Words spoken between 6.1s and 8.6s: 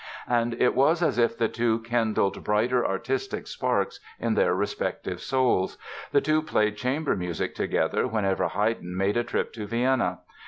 The two played chamber music together whenever